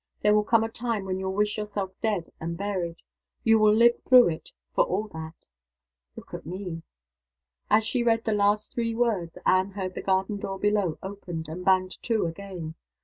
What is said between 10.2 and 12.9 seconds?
door below opened and banged to again.